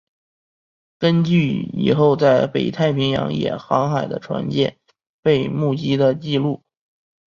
[0.97, 4.75] 根据此后在北太平洋也航海的船舰
[5.21, 6.63] 被目击的记录。